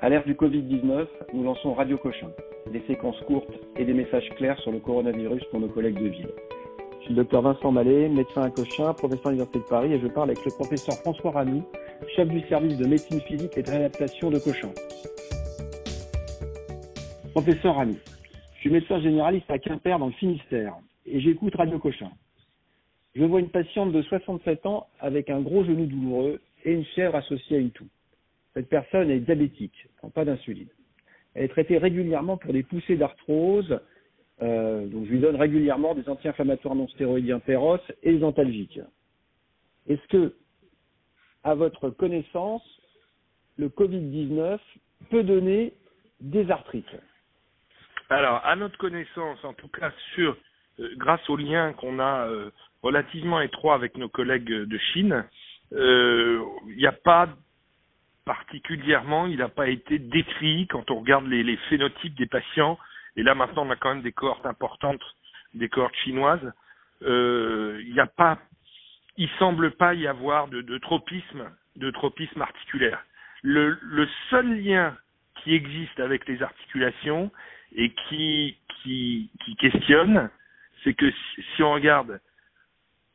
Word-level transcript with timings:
À 0.00 0.08
l'ère 0.08 0.24
du 0.24 0.34
Covid-19, 0.34 1.08
nous 1.34 1.42
lançons 1.42 1.74
Radio 1.74 1.98
Cochin, 1.98 2.30
des 2.72 2.80
séquences 2.86 3.20
courtes 3.26 3.52
et 3.76 3.84
des 3.84 3.92
messages 3.92 4.28
clairs 4.36 4.56
sur 4.60 4.70
le 4.70 4.78
coronavirus 4.78 5.42
pour 5.50 5.58
nos 5.58 5.66
collègues 5.66 5.98
de 5.98 6.06
ville. 6.06 6.28
Je 7.00 7.04
suis 7.06 7.14
le 7.14 7.16
docteur 7.16 7.42
Vincent 7.42 7.72
Mallet, 7.72 8.08
médecin 8.08 8.42
à 8.42 8.50
Cochin, 8.50 8.94
professeur 8.94 9.26
à 9.26 9.30
l'Université 9.30 9.58
de 9.58 9.64
Paris, 9.64 9.92
et 9.94 9.98
je 9.98 10.06
parle 10.06 10.30
avec 10.30 10.44
le 10.44 10.52
professeur 10.52 10.94
François 10.98 11.32
Ramy, 11.32 11.64
chef 12.14 12.28
du 12.28 12.40
service 12.46 12.76
de 12.76 12.86
médecine 12.86 13.20
physique 13.22 13.50
et 13.56 13.62
de 13.64 13.70
réadaptation 13.70 14.30
de 14.30 14.38
Cochin. 14.38 14.70
Professeur 17.32 17.74
Ramy, 17.74 17.98
je 18.54 18.60
suis 18.60 18.70
médecin 18.70 19.00
généraliste 19.00 19.50
à 19.50 19.58
Quimper 19.58 19.98
dans 19.98 20.06
le 20.06 20.12
Finistère 20.12 20.74
et 21.06 21.18
j'écoute 21.18 21.56
Radio 21.56 21.80
Cochin. 21.80 22.12
Je 23.16 23.24
vois 23.24 23.40
une 23.40 23.50
patiente 23.50 23.90
de 23.90 24.02
67 24.02 24.64
ans 24.64 24.86
avec 25.00 25.28
un 25.28 25.40
gros 25.40 25.64
genou 25.64 25.86
douloureux 25.86 26.40
et 26.64 26.72
une 26.72 26.84
fièvre 26.84 27.16
associée 27.16 27.56
à 27.56 27.60
une 27.60 27.72
toux. 27.72 27.88
Cette 28.58 28.70
personne 28.70 29.08
est 29.08 29.20
diabétique, 29.20 29.86
pas 30.16 30.24
d'insuline. 30.24 30.66
Elle 31.34 31.44
est 31.44 31.48
traitée 31.48 31.78
régulièrement 31.78 32.36
pour 32.38 32.52
des 32.52 32.64
poussées 32.64 32.96
d'arthrose, 32.96 33.78
euh, 34.42 34.84
donc 34.88 35.06
je 35.06 35.12
lui 35.12 35.20
donne 35.20 35.36
régulièrement 35.36 35.94
des 35.94 36.08
anti-inflammatoires 36.08 36.74
non 36.74 36.88
stéroïdiens 36.88 37.38
Péros 37.38 37.78
et 38.02 38.14
des 38.14 38.24
antalgiques. 38.24 38.80
Est-ce 39.88 40.04
que, 40.08 40.34
à 41.44 41.54
votre 41.54 41.90
connaissance, 41.90 42.64
le 43.58 43.68
Covid-19 43.68 44.58
peut 45.08 45.22
donner 45.22 45.74
des 46.20 46.50
arthrites? 46.50 46.96
Alors, 48.10 48.44
à 48.44 48.56
notre 48.56 48.76
connaissance, 48.76 49.38
en 49.44 49.52
tout 49.52 49.68
cas 49.68 49.92
sur, 50.16 50.36
euh, 50.80 50.88
grâce 50.96 51.30
au 51.30 51.36
lien 51.36 51.74
qu'on 51.74 52.00
a 52.00 52.26
euh, 52.26 52.50
relativement 52.82 53.40
étroit 53.40 53.76
avec 53.76 53.96
nos 53.96 54.08
collègues 54.08 54.50
de 54.50 54.78
Chine, 54.92 55.24
il 55.70 56.76
n'y 56.76 56.86
a 56.86 56.92
pas 56.92 57.28
particulièrement, 58.28 59.26
il 59.26 59.38
n'a 59.38 59.48
pas 59.48 59.68
été 59.68 59.98
décrit 59.98 60.66
quand 60.66 60.90
on 60.90 61.00
regarde 61.00 61.26
les, 61.28 61.56
phénotypes 61.70 62.14
des 62.14 62.26
patients. 62.26 62.78
Et 63.16 63.22
là 63.22 63.34
maintenant, 63.34 63.66
on 63.66 63.70
a 63.70 63.76
quand 63.76 63.88
même 63.88 64.02
des 64.02 64.12
cohortes 64.12 64.44
importantes, 64.44 65.00
des 65.54 65.70
cohortes 65.70 65.96
chinoises. 66.04 66.52
Euh, 67.04 67.80
il 67.86 67.94
n'y 67.94 68.00
a 68.00 68.06
pas, 68.06 68.38
il 69.16 69.30
semble 69.38 69.70
pas 69.70 69.94
y 69.94 70.06
avoir 70.06 70.48
de, 70.48 70.76
tropisme, 70.76 71.48
articulaire. 72.38 73.02
Le, 73.42 74.06
seul 74.28 74.60
lien 74.62 74.94
qui 75.36 75.54
existe 75.54 75.98
avec 75.98 76.28
les 76.28 76.42
articulations 76.42 77.32
et 77.74 77.94
qui 78.10 78.58
questionne, 79.58 80.28
c'est 80.84 80.92
que 80.92 81.10
si, 81.10 81.42
si, 81.56 81.62
on 81.62 81.72
regarde 81.72 82.20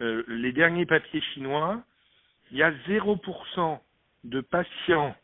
euh, 0.01 0.23
les 0.27 0.53
derniers 0.53 0.87
papiers 0.87 1.21
chinois, 1.35 1.83
il 2.49 2.57
y 2.57 2.63
a 2.63 2.71
0% 2.89 3.79
de 4.23 4.41
patients 4.41 5.15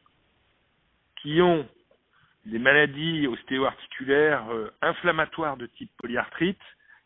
qui 1.21 1.41
ont 1.41 1.67
des 2.45 2.59
maladies 2.59 3.27
ostéo-articulaires 3.27 4.49
euh, 4.51 4.71
inflammatoires 4.81 5.57
de 5.57 5.65
type 5.67 5.91
polyarthrite, 5.97 6.59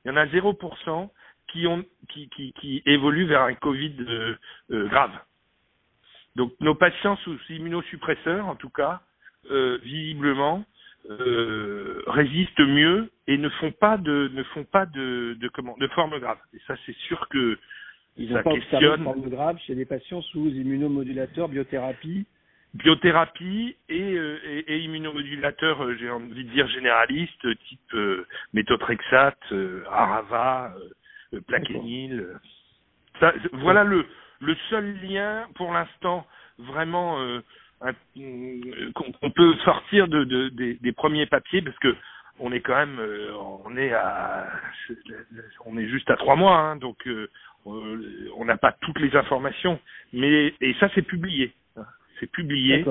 il 0.05 0.09
y 0.09 0.11
en 0.11 0.17
a 0.17 0.25
0% 0.25 1.09
qui, 1.51 1.67
ont, 1.67 1.83
qui, 2.09 2.83
évoluent 2.85 3.27
vers 3.27 3.43
un 3.43 3.53
Covid 3.55 3.95
euh, 3.99 4.35
euh, 4.71 4.87
grave. 4.87 5.11
Donc 6.35 6.53
nos 6.59 6.75
patients 6.75 7.17
sous 7.17 7.37
immunosuppresseurs, 7.49 8.47
en 8.47 8.55
tout 8.55 8.71
cas, 8.71 9.01
visiblement, 9.83 10.65
résistent 12.07 12.59
mieux 12.61 13.11
et 13.27 13.37
ne 13.37 13.49
font 13.49 13.71
pas 13.71 13.97
de 13.97 14.31
de 14.33 15.87
forme 15.89 16.17
grave. 16.17 16.39
Et 16.53 16.59
ça 16.65 16.75
c'est 16.85 16.95
sûr 17.07 17.27
que 17.29 17.59
ils 18.17 18.31
n'ont 18.31 18.43
pas 18.43 18.51
observé 18.51 18.97
de 18.97 19.29
grave 19.29 19.57
chez 19.65 19.75
les 19.75 19.85
patients 19.85 20.21
sous 20.21 20.47
immunomodulateurs, 20.47 21.49
biothérapie. 21.49 22.25
Biothérapie 22.75 23.75
et, 23.89 24.01
euh, 24.15 24.39
et, 24.45 24.73
et 24.73 24.79
immunomodulateurs, 24.79 25.83
euh, 25.83 25.95
j'ai 25.99 26.09
envie 26.09 26.43
de 26.43 26.49
dire 26.51 26.67
généralistes, 26.69 27.47
type 27.67 27.93
euh, 27.93 28.25
méthotrexate, 28.53 29.37
euh, 29.51 29.83
Arava, 29.91 30.73
plaquenil. 31.47 32.27
Ça, 33.19 33.33
voilà 33.53 33.83
le, 33.83 34.05
le 34.41 34.55
seul 34.69 34.95
lien 35.03 35.47
pour 35.55 35.71
l'instant 35.71 36.25
vraiment 36.57 37.17
qu'on 37.81 39.29
peut 39.31 39.55
sortir 39.65 40.07
de, 40.07 40.23
de, 40.23 40.49
des, 40.49 40.75
des 40.75 40.91
premiers 40.91 41.25
papiers 41.25 41.61
parce 41.61 41.77
que 41.79 41.95
on 42.39 42.51
est 42.51 42.61
quand 42.61 42.75
même 42.75 42.99
on 43.65 43.77
est 43.77 43.93
à 43.93 44.47
on 45.65 45.77
est 45.77 45.87
juste 45.87 46.09
à 46.09 46.15
trois 46.17 46.35
mois 46.35 46.57
hein, 46.57 46.75
donc 46.77 47.07
euh, 47.07 47.29
on 47.65 48.45
n'a 48.45 48.57
pas 48.57 48.71
toutes 48.81 48.99
les 48.99 49.15
informations 49.15 49.79
mais 50.11 50.53
et 50.59 50.73
ça 50.79 50.89
c'est 50.95 51.03
publié 51.03 51.53
c'est 52.19 52.31
publié 52.31 52.85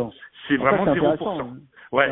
c'est 0.48 0.56
vraiment 0.56 0.84
ça, 0.84 0.94
0%. 0.94 1.56
Ouais. 1.92 2.08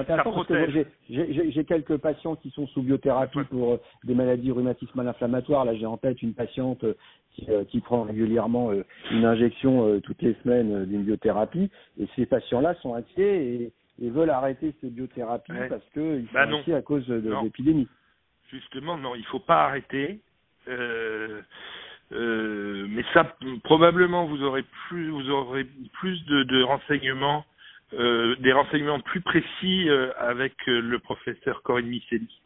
J'ai 1.09 1.65
quelques 1.65 1.97
patients 1.97 2.37
qui 2.37 2.51
sont 2.51 2.67
sous 2.69 2.83
biothérapie 2.83 3.39
ouais. 3.39 3.45
pour 3.45 3.73
euh, 3.73 3.81
des 4.05 4.15
maladies 4.15 4.53
rhumatismales 4.53 5.09
inflammatoires. 5.09 5.65
Là, 5.65 5.75
j'ai 5.75 5.87
en 5.87 5.97
tête 5.97 6.21
une 6.23 6.35
patiente 6.35 6.85
euh, 6.85 6.95
qui, 7.33 7.47
euh, 7.49 7.65
qui 7.65 7.81
prend 7.81 8.03
régulièrement 8.03 8.73
euh, 8.73 8.85
une 9.11 9.25
injection 9.25 9.87
euh, 9.87 10.01
toutes 10.01 10.21
les 10.21 10.37
semaines 10.43 10.85
d'une 10.85 11.05
biothérapie. 11.05 11.71
Et 11.99 12.07
ces 12.15 12.27
patients-là 12.27 12.75
sont 12.83 12.95
inquiets 12.95 13.73
et, 14.01 14.11
veulent 14.11 14.31
arrêter 14.31 14.75
ces 14.81 14.91
biothérapies 14.91 15.53
ouais. 15.53 15.69
parce 15.69 15.85
qu'ils 15.93 16.27
sont 16.27 16.35
bah 16.35 16.47
inquiets 16.49 16.75
à 16.75 16.83
cause 16.83 17.07
de, 17.07 17.43
l'épidémie. 17.43 17.89
Justement, 18.51 18.97
non, 18.99 19.15
il 19.15 19.25
faut 19.27 19.39
pas 19.41 19.65
arrêter. 19.67 20.21
Euh, 20.69 21.41
euh, 22.13 22.87
mais 22.89 23.05
ça, 23.15 23.37
probablement, 23.63 24.27
vous 24.27 24.43
aurez 24.43 24.65
plus, 24.89 25.11
vous 25.11 25.31
aurez 25.31 25.65
plus 25.93 26.25
de, 26.27 26.43
de 26.45 26.63
renseignements, 26.63 27.45
euh, 27.93 28.35
des 28.37 28.53
renseignements 28.53 29.01
plus 29.01 29.21
précis 29.21 29.89
avec 30.19 30.55
le 30.67 30.99
professeur 30.99 31.63
Corinne 31.63 31.87
Miceli. 31.87 32.40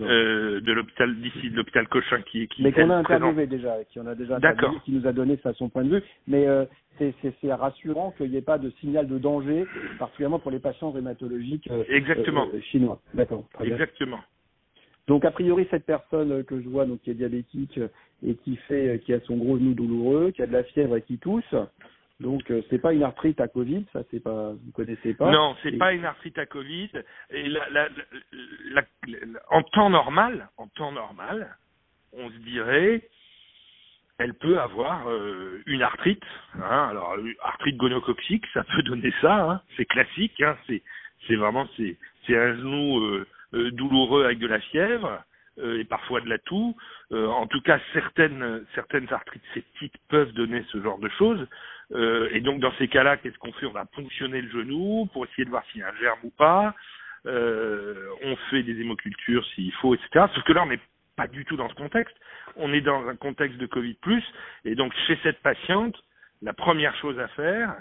Euh, 0.00 0.60
de 0.60 0.72
l'hôpital 0.72 1.14
d'ici, 1.16 1.50
de 1.50 1.56
l'hôpital 1.56 1.88
Cochin, 1.88 2.22
qui, 2.22 2.48
qui 2.48 2.62
mais 2.62 2.72
qu'on 2.72 2.90
a 2.90 2.96
interviewé 2.96 3.46
déjà, 3.46 3.76
qui 3.90 4.00
en 4.00 4.06
a 4.06 4.14
déjà 4.14 4.36
interviewé, 4.36 4.78
qui 4.84 4.92
nous 4.92 5.06
a 5.06 5.12
donné 5.12 5.38
ça 5.42 5.52
son 5.54 5.68
point 5.68 5.84
de 5.84 5.96
vue. 5.96 6.02
Mais 6.26 6.46
euh, 6.46 6.64
c'est 6.98 7.52
rassurant 7.52 8.14
qu'il 8.16 8.30
n'y 8.30 8.36
ait 8.36 8.42
pas 8.42 8.58
de 8.58 8.70
signal 8.80 9.06
de 9.08 9.18
danger, 9.18 9.66
particulièrement 9.98 10.38
pour 10.38 10.50
les 10.50 10.58
patients 10.58 10.90
rhumatologiques 10.90 11.68
euh, 11.70 11.84
Exactement. 11.88 12.48
chinois. 12.70 13.00
D'accord. 13.14 13.44
Exactement. 13.60 14.20
Donc 15.06 15.24
a 15.24 15.30
priori 15.30 15.66
cette 15.70 15.84
personne 15.84 16.44
que 16.44 16.60
je 16.62 16.68
vois 16.68 16.86
donc 16.86 17.02
qui 17.02 17.10
est 17.10 17.14
diabétique 17.14 17.78
et 18.26 18.34
qui 18.36 18.56
fait 18.68 19.02
qui 19.04 19.12
a 19.12 19.20
son 19.20 19.36
gros 19.36 19.58
genou 19.58 19.74
douloureux, 19.74 20.30
qui 20.30 20.42
a 20.42 20.46
de 20.46 20.52
la 20.52 20.64
fièvre 20.64 20.96
et 20.96 21.02
qui 21.02 21.18
tousse. 21.18 21.54
Donc 22.20 22.50
euh, 22.50 22.62
c'est 22.70 22.78
pas 22.78 22.92
une 22.92 23.02
arthrite 23.02 23.40
à 23.40 23.48
Covid, 23.48 23.84
ça 23.92 24.02
c'est 24.10 24.22
pas 24.22 24.52
vous 24.52 24.72
connaissez 24.72 25.14
pas. 25.14 25.30
Non, 25.30 25.56
c'est 25.62 25.74
et... 25.74 25.78
pas 25.78 25.92
une 25.92 26.04
arthrite 26.04 26.38
à 26.38 26.46
Covid. 26.46 26.90
Et 27.30 27.48
la, 27.48 27.68
la, 27.70 27.88
la, 28.68 28.82
en 29.50 29.62
temps 29.62 29.90
normal, 29.90 30.48
en 30.56 30.68
temps 30.68 30.92
normal, 30.92 31.56
on 32.12 32.30
se 32.30 32.36
dirait, 32.36 33.08
elle 34.18 34.34
peut 34.34 34.60
avoir 34.60 35.10
euh, 35.10 35.60
une 35.66 35.82
arthrite. 35.82 36.22
Hein, 36.54 36.88
alors 36.90 37.16
arthrite 37.42 37.76
gonococcique, 37.76 38.44
ça 38.54 38.62
peut 38.62 38.82
donner 38.82 39.12
ça. 39.20 39.50
Hein, 39.50 39.60
c'est 39.76 39.86
classique. 39.86 40.40
Hein, 40.40 40.56
c'est 40.68 40.82
c'est 41.26 41.36
vraiment 41.36 41.68
c'est 41.76 41.96
c'est 42.26 42.38
un 42.38 42.54
genou 42.54 43.00
euh, 43.00 43.26
douloureux 43.72 44.24
avec 44.24 44.38
de 44.38 44.46
la 44.46 44.60
fièvre 44.60 45.20
et 45.62 45.84
parfois 45.84 46.20
de 46.20 46.28
la 46.28 46.38
toux. 46.38 46.76
Euh, 47.12 47.26
en 47.28 47.46
tout 47.46 47.60
cas, 47.60 47.78
certaines 47.92 48.64
certaines 48.74 49.12
arthrites 49.12 49.42
septiques 49.52 49.96
peuvent 50.08 50.32
donner 50.32 50.64
ce 50.72 50.82
genre 50.82 50.98
de 50.98 51.08
choses. 51.10 51.46
Euh, 51.92 52.28
et 52.32 52.40
donc 52.40 52.60
dans 52.60 52.72
ces 52.78 52.88
cas-là, 52.88 53.16
qu'est-ce 53.18 53.38
qu'on 53.38 53.52
fait? 53.52 53.66
On 53.66 53.72
va 53.72 53.84
ponctionner 53.84 54.40
le 54.40 54.50
genou 54.50 55.08
pour 55.12 55.24
essayer 55.26 55.44
de 55.44 55.50
voir 55.50 55.64
s'il 55.70 55.80
y 55.80 55.84
a 55.84 55.88
un 55.88 55.96
germe 56.00 56.20
ou 56.24 56.30
pas. 56.30 56.74
on 57.26 58.36
fait 58.50 58.62
des 58.62 58.80
hémocultures 58.80 59.44
s'il 59.54 59.72
faut, 59.74 59.94
etc. 59.94 60.26
Sauf 60.34 60.44
que 60.44 60.52
là, 60.52 60.62
on 60.62 60.66
n'est 60.66 60.80
pas 61.16 61.28
du 61.28 61.44
tout 61.44 61.56
dans 61.56 61.68
ce 61.68 61.74
contexte. 61.74 62.16
On 62.56 62.72
est 62.72 62.80
dans 62.80 63.06
un 63.08 63.16
contexte 63.16 63.58
de 63.58 63.66
Covid+. 63.66 63.96
Et 64.64 64.74
donc 64.74 64.92
chez 65.06 65.18
cette 65.22 65.40
patiente, 65.40 65.96
la 66.42 66.52
première 66.52 66.94
chose 66.96 67.18
à 67.18 67.28
faire, 67.28 67.74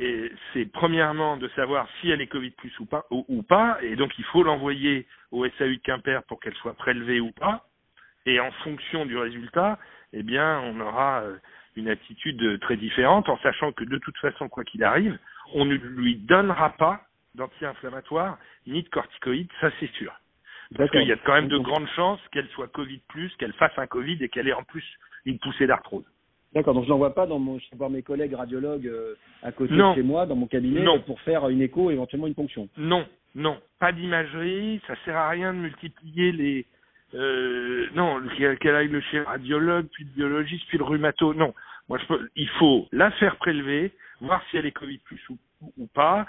et 0.00 0.32
c'est 0.52 0.66
premièrement 0.66 1.36
de 1.36 1.48
savoir 1.48 1.88
si 2.00 2.10
elle 2.10 2.20
est 2.20 2.26
Covid 2.26 2.50
plus 2.50 2.76
ou 2.80 2.86
pas, 2.86 3.04
ou, 3.10 3.24
ou 3.28 3.42
pas, 3.42 3.78
et 3.82 3.96
donc 3.96 4.12
il 4.18 4.24
faut 4.24 4.42
l'envoyer 4.42 5.06
au 5.30 5.46
SAU 5.46 5.74
de 5.74 5.80
Quimper 5.82 6.22
pour 6.24 6.40
qu'elle 6.40 6.54
soit 6.54 6.74
prélevée 6.74 7.20
ou 7.20 7.30
pas, 7.32 7.66
et 8.26 8.40
en 8.40 8.50
fonction 8.64 9.06
du 9.06 9.16
résultat, 9.16 9.78
eh 10.12 10.22
bien, 10.22 10.60
on 10.60 10.80
aura 10.80 11.22
une 11.76 11.88
attitude 11.88 12.60
très 12.60 12.76
différente, 12.76 13.28
en 13.28 13.38
sachant 13.38 13.72
que 13.72 13.84
de 13.84 13.98
toute 13.98 14.16
façon, 14.18 14.48
quoi 14.48 14.64
qu'il 14.64 14.82
arrive, 14.84 15.18
on 15.52 15.64
ne 15.64 15.74
lui 15.74 16.16
donnera 16.16 16.70
pas 16.70 17.02
d'anti-inflammatoire 17.34 18.38
ni 18.66 18.82
de 18.82 18.88
corticoïdes, 18.88 19.50
ça 19.60 19.70
c'est 19.80 19.90
sûr. 19.92 20.12
Parce 20.76 20.90
qu'il 20.90 21.02
y 21.02 21.12
a 21.12 21.16
quand 21.16 21.34
même 21.34 21.48
de 21.48 21.58
grandes 21.58 21.88
chances 21.88 22.20
qu'elle 22.32 22.48
soit 22.48 22.68
Covid 22.68 23.00
plus, 23.08 23.34
qu'elle 23.36 23.52
fasse 23.54 23.76
un 23.76 23.86
Covid 23.86 24.22
et 24.22 24.28
qu'elle 24.28 24.48
ait 24.48 24.54
en 24.54 24.64
plus 24.64 24.84
une 25.24 25.38
poussée 25.38 25.66
d'arthrose. 25.66 26.04
D'accord, 26.54 26.74
donc 26.74 26.84
je 26.84 26.88
l'envoie 26.88 27.14
pas 27.14 27.26
dans 27.26 27.38
mon, 27.38 27.58
je 27.58 27.70
vais 27.70 27.76
voir 27.76 27.90
mes 27.90 28.02
collègues 28.02 28.34
radiologues 28.34 28.86
euh, 28.86 29.14
à 29.42 29.50
côté 29.50 29.74
non. 29.74 29.90
de 29.90 29.96
chez 29.96 30.02
moi, 30.02 30.24
dans 30.24 30.36
mon 30.36 30.46
cabinet, 30.46 30.82
non. 30.82 31.00
pour 31.00 31.20
faire 31.22 31.48
une 31.48 31.60
écho, 31.60 31.90
éventuellement 31.90 32.28
une 32.28 32.34
ponction. 32.34 32.68
Non, 32.76 33.04
non, 33.34 33.58
pas 33.80 33.92
d'imagerie, 33.92 34.80
ça 34.86 34.94
sert 35.04 35.16
à 35.16 35.30
rien 35.30 35.52
de 35.52 35.58
multiplier 35.58 36.30
les, 36.30 36.66
euh, 37.14 37.86
non, 37.94 38.20
qu'elle 38.38 38.74
aille 38.74 38.88
le 38.88 39.00
chez 39.00 39.18
le 39.18 39.24
radiologue, 39.24 39.86
puis 39.92 40.04
le 40.04 40.10
biologiste, 40.10 40.66
puis 40.68 40.78
le 40.78 40.84
rhumato, 40.84 41.34
non. 41.34 41.54
Moi, 41.88 41.98
je 41.98 42.06
peux, 42.06 42.28
il 42.36 42.48
faut 42.58 42.88
la 42.92 43.10
faire 43.12 43.36
prélever, 43.36 43.92
voir 44.20 44.42
si 44.50 44.56
elle 44.56 44.66
est 44.66 44.72
Covid 44.72 44.98
plus 44.98 45.20
ou, 45.28 45.38
ou 45.76 45.86
pas. 45.86 46.26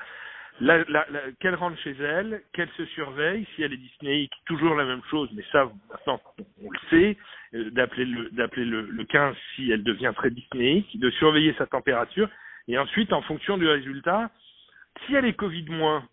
La, 0.61 0.79
la, 0.89 1.05
la- 1.09 1.31
qu'elle 1.39 1.55
rentre 1.55 1.77
chez 1.79 1.95
elle, 1.99 2.41
qu'elle 2.53 2.69
se 2.77 2.85
surveille, 2.87 3.45
si 3.55 3.63
elle 3.63 3.73
est 3.73 3.77
dyspnéique, 3.77 4.33
toujours 4.45 4.75
la 4.75 4.85
même 4.85 5.01
chose, 5.09 5.29
mais 5.33 5.43
ça, 5.51 5.69
on 6.07 6.71
le 6.71 6.79
sait, 6.89 7.17
euh, 7.55 7.69
d'appeler 7.71 8.05
le, 8.05 8.29
d'appeler 8.31 8.65
le, 8.65 8.81
le 8.83 9.03
15 9.05 9.35
si 9.55 9.71
elle 9.71 9.83
devient 9.83 10.13
très 10.15 10.31
dyspnéique, 10.31 10.99
de 10.99 11.09
surveiller 11.11 11.53
sa 11.57 11.65
température, 11.67 12.29
et 12.67 12.77
ensuite, 12.77 13.13
en 13.13 13.21
fonction 13.23 13.57
du 13.57 13.67
résultat, 13.67 14.29
si 15.05 15.15
elle 15.15 15.25
est 15.25 15.33
Covid 15.33 15.65
moins, 15.69 16.07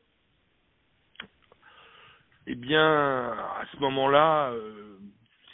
eh 2.46 2.54
bien, 2.56 2.82
à 3.32 3.64
ce 3.72 3.76
moment-là, 3.78 4.50
euh, 4.52 4.98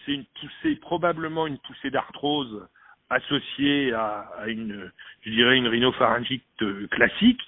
c'est 0.04 0.12
une 0.14 0.24
poussée, 0.40 0.76
probablement 0.76 1.46
une 1.46 1.58
poussée 1.58 1.90
d'arthrose 1.90 2.66
associée 3.10 3.92
à, 3.92 4.30
à 4.38 4.48
une, 4.48 4.90
je 5.22 5.30
dirais, 5.30 5.58
une 5.58 5.68
rhinopharyngite 5.68 6.44
euh, 6.62 6.86
classique. 6.88 7.40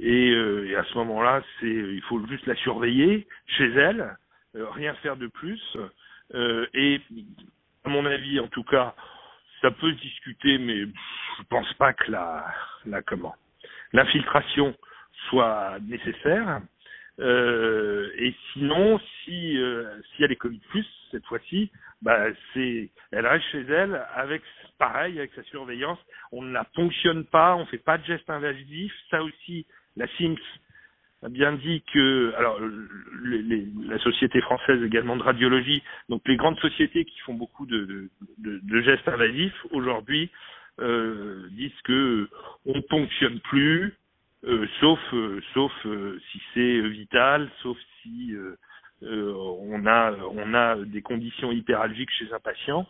Et, 0.00 0.30
euh, 0.30 0.68
et 0.68 0.76
à 0.76 0.84
ce 0.84 0.94
moment-là, 0.98 1.42
il 1.62 2.02
faut 2.08 2.24
juste 2.26 2.46
la 2.46 2.56
surveiller 2.56 3.26
chez 3.46 3.70
elle, 3.72 4.16
euh, 4.56 4.68
rien 4.70 4.94
faire 4.94 5.16
de 5.16 5.28
plus. 5.28 5.60
Euh, 6.34 6.66
et 6.74 7.00
à 7.84 7.88
mon 7.88 8.04
avis, 8.04 8.40
en 8.40 8.48
tout 8.48 8.64
cas, 8.64 8.94
ça 9.62 9.70
peut 9.70 9.92
se 9.92 10.00
discuter, 10.00 10.58
mais 10.58 10.80
je 10.80 11.42
pense 11.48 11.72
pas 11.74 11.92
que 11.92 12.10
la, 12.10 12.44
comment, 13.06 13.34
l'infiltration 13.92 14.74
soit 15.28 15.78
nécessaire. 15.82 16.60
Et 17.20 18.34
sinon, 18.52 18.98
si 19.24 19.56
si 20.16 20.24
elle 20.24 20.32
est 20.32 20.36
Covid 20.36 20.60
plus 20.70 20.86
cette 21.12 21.24
fois-ci, 21.26 21.70
bah 22.02 22.26
c'est, 22.52 22.90
elle 23.12 23.26
reste 23.26 23.46
chez 23.52 23.62
elle 23.62 24.04
avec 24.14 24.42
pareil 24.78 25.18
avec 25.18 25.32
sa 25.34 25.44
surveillance. 25.44 25.98
On 26.32 26.42
ne 26.42 26.52
la 26.52 26.64
ponctionne 26.64 27.24
pas, 27.24 27.54
on 27.54 27.66
fait 27.66 27.78
pas 27.78 27.98
de 27.98 28.04
gestes 28.04 28.28
invasifs. 28.28 28.92
Ça 29.10 29.22
aussi, 29.22 29.64
la 29.96 30.06
SIMS 30.16 30.38
a 31.24 31.28
bien 31.28 31.52
dit 31.52 31.82
que, 31.92 32.34
alors 32.36 32.60
la 33.86 33.98
société 33.98 34.40
française 34.42 34.82
également 34.82 35.16
de 35.16 35.22
radiologie, 35.22 35.82
donc 36.08 36.22
les 36.26 36.36
grandes 36.36 36.58
sociétés 36.60 37.04
qui 37.04 37.18
font 37.20 37.34
beaucoup 37.34 37.64
de, 37.66 38.10
de, 38.38 38.80
gestes 38.82 39.08
invasifs 39.08 39.66
aujourd'hui 39.70 40.30
euh, 40.80 41.48
disent 41.52 41.80
que 41.84 42.28
on 42.66 42.82
ponctionne 42.82 43.40
plus, 43.40 43.94
euh, 44.44 44.66
sauf 44.80 45.00
euh, 45.14 45.40
sauf 45.54 45.72
si 46.30 46.42
c'est 46.52 46.80
vital, 46.88 47.50
sauf 47.62 47.78
si 48.02 48.34
on 49.02 49.86
a 49.86 50.76
des 50.84 51.02
conditions 51.02 51.52
hyperalgiques 51.52 52.10
chez 52.18 52.32
un 52.32 52.40
patient. 52.40 52.86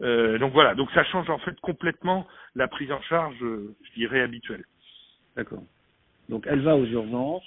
Donc 0.00 0.52
voilà, 0.52 0.74
ça 0.94 1.04
change 1.04 1.28
en 1.28 1.38
fait 1.38 1.58
complètement 1.60 2.26
la 2.54 2.68
prise 2.68 2.90
en 2.90 3.02
charge, 3.02 3.36
je 3.40 3.92
dirais 3.96 4.20
habituelle. 4.22 4.64
D'accord. 5.36 5.62
Donc 6.28 6.46
elle 6.48 6.60
va 6.60 6.76
aux 6.76 6.84
urgences, 6.86 7.44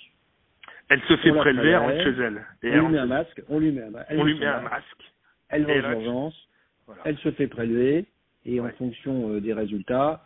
Elle 0.90 1.02
se 1.04 1.18
fait 1.18 1.32
prélever, 1.32 1.76
rentre 1.76 2.02
chez 2.04 2.10
elle. 2.22 2.46
on 2.64 2.88
lui 2.88 2.94
met 2.94 2.98
un 3.00 3.06
masque, 3.06 3.42
on 3.50 3.60
lui 3.60 3.72
met 3.72 3.84
un, 3.84 3.92
elle 4.08 4.20
on 4.20 4.24
lui 4.24 4.34
son 4.34 4.40
met 4.40 4.46
un 4.48 4.62
masque. 4.62 5.14
Elle 5.50 5.66
va 5.66 5.74
aux 5.74 5.92
urgences, 5.92 6.48
Voilà. 6.88 7.02
elle 7.06 7.18
se 7.20 7.32
fait 7.32 7.48
prélever 7.48 8.06
et 8.46 8.60
en 8.60 8.66
Ouais. 8.66 8.72
fonction 8.74 9.30
euh, 9.32 9.42
des 9.42 9.54
résultats, 9.54 10.26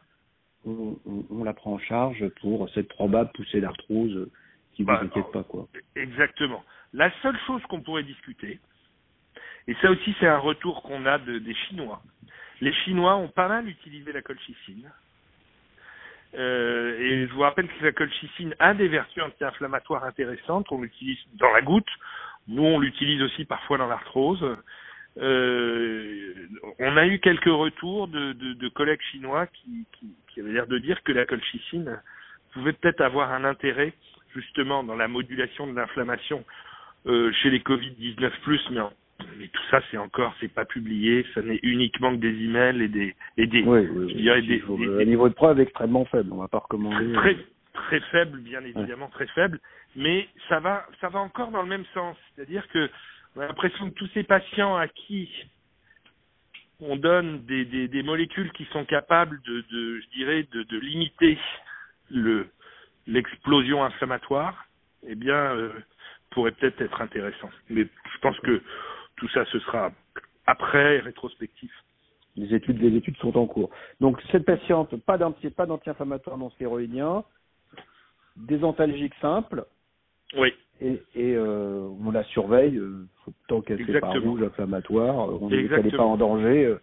on, 0.65 0.95
on- 1.05 1.25
on 1.29 1.43
la 1.43 1.53
prend 1.53 1.73
en 1.73 1.79
charge 1.79 2.27
pour 2.41 2.69
cette 2.69 2.87
probable 2.87 3.31
poussée 3.33 3.59
d'arthrose 3.59 4.15
euh, 4.15 4.31
qui 4.73 4.83
vous 4.83 4.87
Bah, 4.87 5.01
inquiète 5.03 5.31
pas 5.31 5.43
quoi. 5.43 5.67
Exactement. 5.95 6.63
La 6.93 7.11
seule 7.21 7.37
chose 7.47 7.61
qu'on 7.63 7.81
pourrait 7.81 8.03
discuter, 8.03 8.59
et 9.67 9.73
ça 9.81 9.89
aussi 9.91 10.15
c'est 10.19 10.27
un 10.27 10.37
retour 10.37 10.83
qu'on 10.83 11.05
a 11.05 11.17
de- 11.17 11.39
des 11.39 11.53
Chinois. 11.55 12.01
Les 12.61 12.71
Chinois 12.71 13.15
ont 13.15 13.27
pas 13.29 13.47
mal 13.47 13.67
utilisé 13.67 14.11
la 14.13 14.21
colchicine. 14.21 14.89
Euh, 16.35 16.97
et 16.99 17.27
je 17.27 17.33
vous 17.33 17.41
rappelle 17.41 17.67
que 17.67 17.83
la 17.85 17.91
colchicine 17.91 18.55
a 18.59 18.73
des 18.73 18.87
vertus 18.87 19.21
anti-inflammatoires 19.23 20.03
intéressantes. 20.03 20.67
On 20.71 20.81
l'utilise 20.81 21.19
dans 21.39 21.51
la 21.51 21.61
goutte. 21.61 21.89
Nous, 22.47 22.63
on 22.63 22.79
l'utilise 22.79 23.21
aussi 23.21 23.45
parfois 23.45 23.77
dans 23.77 23.87
l'arthrose. 23.87 24.57
Euh, 25.19 26.33
on 26.79 26.97
a 26.97 27.05
eu 27.05 27.19
quelques 27.19 27.45
retours 27.45 28.07
de, 28.07 28.33
de- 28.33 28.53
de 28.53 28.67
collègues 28.69 29.01
chinois 29.11 29.45
qui, 29.47 29.85
qui, 29.99 30.07
qui 30.29 30.39
avaient 30.39 30.51
l'air 30.51 30.67
de 30.67 30.79
dire 30.79 31.01
que 31.03 31.11
la 31.11 31.25
colchicine 31.25 32.01
pouvait 32.53 32.73
peut-être 32.73 33.01
avoir 33.01 33.31
un 33.31 33.43
intérêt 33.43 33.93
justement 34.35 34.83
dans 34.83 34.95
la 34.95 35.07
modulation 35.07 35.67
de 35.67 35.75
l'inflammation 35.75 36.43
euh, 37.05 37.31
chez 37.33 37.51
les 37.51 37.59
Covid-19+, 37.59 38.31
mais, 38.71 38.79
en- 38.79 38.93
mais 39.37 39.47
tout 39.47 39.61
ça 39.71 39.81
c'est 39.89 39.97
encore, 39.97 40.33
c'est 40.39 40.53
pas 40.53 40.65
publié, 40.65 41.25
ça 41.33 41.41
n'est 41.41 41.59
uniquement 41.63 42.11
que 42.15 42.21
des 42.21 42.43
emails 42.43 42.81
et 42.81 42.87
des, 42.87 43.15
et 43.37 43.47
des 43.47 43.63
Oui, 43.63 43.87
oui, 43.91 44.09
je 44.09 44.15
dirais 44.17 44.41
des- 44.41 44.59
faut- 44.59 44.77
des- 44.77 44.87
un 44.87 44.97
des- 44.97 45.05
niveau 45.05 45.29
de 45.29 45.33
preuve 45.33 45.59
extrêmement 45.59 46.05
faible. 46.05 46.31
On 46.33 46.37
va 46.37 46.47
pas 46.47 46.59
recommander. 46.59 47.13
très 47.13 47.35
euh, 47.35 47.45
très 47.73 47.99
faible, 48.11 48.39
bien 48.39 48.61
évidemment 48.63 49.09
très 49.09 49.27
faible, 49.27 49.59
mais 49.95 50.27
ça 50.49 50.59
va 50.59 50.85
ça 51.01 51.09
va 51.09 51.19
encore 51.19 51.51
dans 51.51 51.61
le 51.63 51.69
même 51.69 51.85
sens, 51.93 52.15
c'est-à-dire 52.35 52.67
que 52.69 52.89
on 53.35 53.41
a 53.41 53.47
l'impression 53.47 53.89
que 53.89 53.95
tous 53.95 54.07
ces 54.13 54.23
patients 54.23 54.75
à 54.77 54.87
qui 54.87 55.29
on 56.79 56.97
donne 56.97 57.45
des, 57.45 57.65
des, 57.65 57.87
des 57.87 58.03
molécules 58.03 58.51
qui 58.51 58.65
sont 58.65 58.85
capables 58.85 59.41
de, 59.43 59.63
de 59.71 59.99
je 60.01 60.07
dirais 60.17 60.47
de, 60.51 60.63
de 60.63 60.77
limiter 60.79 61.37
le 62.11 62.47
l'explosion 63.07 63.83
inflammatoire, 63.83 64.65
eh 65.07 65.15
bien 65.15 65.35
euh, 65.35 65.69
pourrait 66.31 66.51
peut-être 66.51 66.81
être 66.81 67.01
intéressant. 67.01 67.49
Mais 67.69 67.83
je 68.13 68.17
pense 68.21 68.39
que 68.39 68.61
tout 69.23 69.29
ça 69.29 69.45
ce 69.45 69.59
sera 69.59 69.89
après 70.45 70.99
rétrospectif. 70.99 71.71
Les 72.35 72.53
études, 72.53 72.81
les 72.81 72.97
études 72.97 73.15
sont 73.17 73.37
en 73.37 73.45
cours. 73.45 73.69
Donc 74.01 74.21
cette 74.31 74.43
patiente, 74.43 74.97
pas 74.97 75.17
d'anti, 75.17 75.49
pas 75.49 75.65
d'anti-inflammatoire 75.65 76.37
non 76.37 76.49
stéroïdien, 76.49 77.23
des 78.35 78.61
antalgiques 78.65 79.13
simples, 79.21 79.63
Oui, 80.35 80.53
et, 80.81 81.01
et 81.15 81.35
euh, 81.35 81.87
on 82.03 82.11
la 82.11 82.25
surveille 82.25 82.75
euh, 82.75 83.07
tant 83.47 83.61
qu'elle 83.61 83.85
fait 83.85 84.01
pas 84.01 84.09
rouge 84.09 84.43
inflammatoire, 84.43 85.29
euh, 85.29 85.37
on 85.39 85.47
qu'elle 85.47 85.69
n'est 85.69 85.91
pas 85.91 86.03
en 86.03 86.17
danger, 86.17 86.75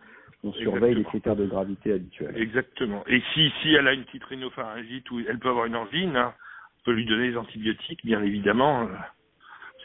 on 0.42 0.54
surveille 0.54 0.94
les 0.94 1.04
critères 1.04 1.36
de 1.36 1.44
gravité 1.44 1.92
habituels. 1.92 2.38
Exactement. 2.38 3.04
Et 3.06 3.20
si, 3.34 3.52
si 3.60 3.74
elle 3.74 3.86
a 3.86 3.92
une 3.92 4.04
petite 4.04 4.24
rhinopharyngite 4.24 5.10
ou 5.10 5.20
elle 5.28 5.38
peut 5.38 5.50
avoir 5.50 5.66
une 5.66 5.76
angine, 5.76 6.16
hein, 6.16 6.32
on 6.78 6.84
peut 6.84 6.92
lui 6.92 7.04
donner 7.04 7.32
des 7.32 7.36
antibiotiques, 7.36 8.02
bien 8.02 8.22
évidemment. 8.22 8.88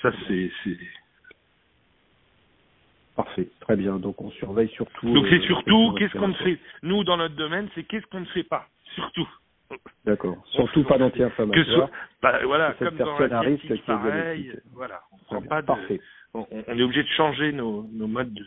Ça, 0.01 0.11
c'est. 0.27 0.51
Parfait, 3.15 3.47
très 3.61 3.75
bien. 3.77 3.97
Donc 3.97 4.21
on 4.21 4.29
surveille 4.31 4.69
surtout. 4.69 5.13
Donc 5.13 5.25
euh, 5.25 5.29
c'est 5.29 5.39
la 5.39 5.45
surtout 5.47 5.93
qu'est-ce 5.97 6.17
qu'on 6.17 6.27
ne 6.29 6.33
fait? 6.33 6.59
Nous, 6.83 7.03
dans 7.03 7.17
notre 7.17 7.35
domaine, 7.35 7.69
c'est 7.75 7.83
qu'est-ce 7.83 8.05
qu'on 8.07 8.19
ne 8.19 8.25
fait 8.25 8.43
pas. 8.43 8.67
Surtout. 8.95 9.27
D'accord. 10.05 10.37
Surtout 10.51 10.83
pas 10.83 10.95
Que 10.95 10.99
d'anti-inflammatoire. 10.99 11.65
soit, 11.65 11.89
bah, 12.21 12.39
voilà, 12.45 12.73
Que 12.73 12.85
cette 12.85 12.89
comme 12.89 12.97
dans 12.97 13.39
risque 13.39 13.65
qui 13.73 13.77
pareil. 13.79 14.53
Voilà, 14.73 15.01
on 15.11 15.17
prend 15.25 15.41
pas 15.41 15.61
de. 15.61 15.67
Parfait. 15.67 16.01
On, 16.33 16.45
on 16.51 16.77
est 16.77 16.83
obligé 16.83 17.03
de 17.03 17.07
changer 17.09 17.51
nos, 17.51 17.87
nos 17.91 18.07
modes 18.07 18.33
de. 18.33 18.43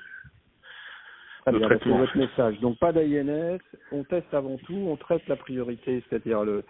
Bien, 1.47 1.61
donc, 1.61 1.63
traitement, 1.63 1.95
en 1.95 1.99
votre 2.01 2.13
fait. 2.13 2.19
message. 2.19 2.61
Donc 2.61 2.79
pas 2.79 2.93
d'INS, 2.93 3.59
on 3.91 4.05
teste 4.05 4.33
avant 4.35 4.59
tout, 4.59 4.75
on 4.77 4.97
traite 4.97 5.27
la 5.29 5.37
priorité, 5.37 6.03
c'est-à-dire 6.09 6.45
le 6.45 6.63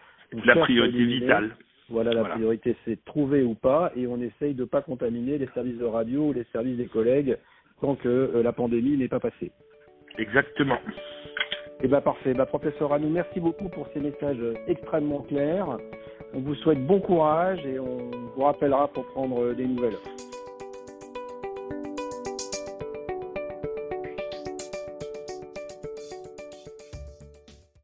La 0.44 0.54
priorité 0.56 1.04
vitale. 1.04 1.56
Voilà, 1.90 2.10
la 2.12 2.20
Voilà. 2.20 2.34
priorité 2.36 2.76
c'est 2.84 3.02
trouver 3.06 3.42
ou 3.42 3.54
pas, 3.54 3.90
et 3.96 4.06
on 4.06 4.20
essaye 4.20 4.54
de 4.54 4.64
pas 4.64 4.82
contaminer 4.82 5.38
les 5.38 5.48
services 5.48 5.78
de 5.78 5.84
radio 5.86 6.28
ou 6.28 6.32
les 6.32 6.44
services 6.52 6.76
des 6.76 6.86
collègues 6.86 7.36
tant 7.80 7.94
que 7.94 8.08
euh, 8.08 8.42
la 8.42 8.52
pandémie 8.52 8.96
n'est 8.96 9.08
pas 9.08 9.20
passée. 9.20 9.52
Exactement. 10.18 10.78
Eh 11.82 11.88
ben 11.88 12.00
parfait. 12.00 12.34
Bah, 12.34 12.46
professeur 12.46 12.92
Anou, 12.92 13.08
merci 13.08 13.40
beaucoup 13.40 13.68
pour 13.68 13.88
ces 13.94 14.00
messages 14.00 14.42
extrêmement 14.66 15.20
clairs. 15.20 15.78
On 16.34 16.40
vous 16.40 16.54
souhaite 16.56 16.84
bon 16.84 17.00
courage 17.00 17.64
et 17.64 17.78
on 17.78 18.10
vous 18.34 18.42
rappellera 18.42 18.88
pour 18.88 19.06
prendre 19.06 19.42
euh, 19.42 19.54
des 19.54 19.66
nouvelles. 19.66 19.96